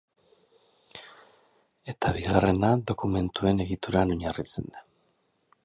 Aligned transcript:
Eta 1.93 2.13
bigarrena, 2.15 2.71
dokumentuen 2.93 3.63
egituran 3.67 4.15
oinarritzen 4.17 4.73
da. 4.79 4.85